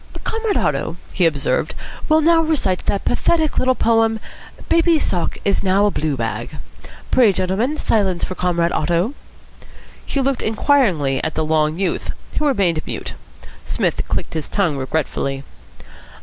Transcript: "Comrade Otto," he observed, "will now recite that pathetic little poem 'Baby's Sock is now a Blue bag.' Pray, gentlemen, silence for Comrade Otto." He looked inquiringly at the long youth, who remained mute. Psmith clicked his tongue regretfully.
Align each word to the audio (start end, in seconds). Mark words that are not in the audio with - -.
"Comrade 0.23 0.57
Otto," 0.57 0.97
he 1.13 1.27
observed, 1.27 1.75
"will 2.09 2.21
now 2.21 2.41
recite 2.41 2.87
that 2.87 3.05
pathetic 3.05 3.59
little 3.59 3.75
poem 3.75 4.19
'Baby's 4.67 5.03
Sock 5.05 5.37
is 5.45 5.61
now 5.61 5.85
a 5.85 5.91
Blue 5.91 6.17
bag.' 6.17 6.57
Pray, 7.11 7.31
gentlemen, 7.31 7.77
silence 7.77 8.23
for 8.23 8.33
Comrade 8.33 8.71
Otto." 8.71 9.13
He 10.03 10.19
looked 10.19 10.41
inquiringly 10.41 11.23
at 11.23 11.35
the 11.35 11.45
long 11.45 11.77
youth, 11.77 12.13
who 12.39 12.47
remained 12.47 12.81
mute. 12.87 13.13
Psmith 13.63 14.01
clicked 14.07 14.33
his 14.33 14.49
tongue 14.49 14.75
regretfully. 14.75 15.43